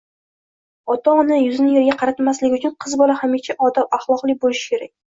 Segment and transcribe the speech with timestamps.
[0.93, 4.97] Ota-ona yuzini yerga qaratmaslik uchun qiz bola hamisha odob-axloqli bo‘lishi kerak.